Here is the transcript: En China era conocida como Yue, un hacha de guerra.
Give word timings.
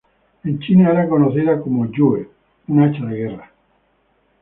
En 0.45 0.57
China 0.59 0.89
era 0.89 1.07
conocida 1.07 1.61
como 1.61 1.85
Yue, 1.91 2.27
un 2.69 2.81
hacha 2.81 3.05
de 3.05 3.17
guerra. 3.17 3.51